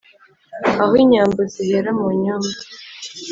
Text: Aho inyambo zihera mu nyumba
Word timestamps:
Aho 0.81 0.93
inyambo 1.03 1.39
zihera 1.53 1.91
mu 1.99 2.09
nyumba 2.23 2.55